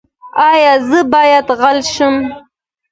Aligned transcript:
ایا 0.49 0.73
زه 0.89 0.99
باید 1.13 1.45
غل 1.59 1.77
شم؟ 1.93 2.15